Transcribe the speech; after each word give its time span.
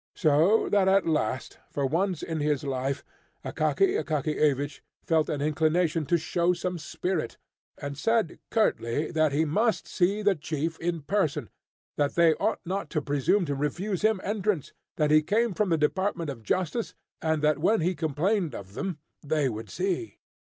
So 0.15 0.67
that 0.69 0.87
at 0.87 1.05
last, 1.05 1.59
for 1.69 1.85
once 1.85 2.23
in 2.23 2.39
his 2.39 2.63
life, 2.63 3.05
Akaky 3.45 4.03
Akakiyevich 4.03 4.79
felt 5.05 5.29
an 5.29 5.43
inclination 5.43 6.07
to 6.07 6.17
show 6.17 6.53
some 6.53 6.79
spirit, 6.79 7.37
and 7.77 7.95
said 7.95 8.39
curtly 8.49 9.11
that 9.11 9.31
he 9.31 9.45
must 9.45 9.87
see 9.87 10.23
the 10.23 10.33
chief 10.33 10.79
in 10.79 11.03
person, 11.03 11.51
that 11.97 12.15
they 12.15 12.33
ought 12.39 12.61
not 12.65 12.89
to 12.89 13.01
presume 13.03 13.45
to 13.45 13.53
refuse 13.53 14.01
him 14.01 14.19
entrance, 14.23 14.73
that 14.95 15.11
he 15.11 15.21
came 15.21 15.53
from 15.53 15.69
the 15.69 15.77
department 15.77 16.31
of 16.31 16.41
justice, 16.41 16.95
and 17.21 17.43
that 17.43 17.59
when 17.59 17.81
he 17.81 17.93
complained 17.93 18.55
of 18.55 18.73
them, 18.73 18.97
they 19.21 19.49
would 19.49 19.69
see. 19.69 20.17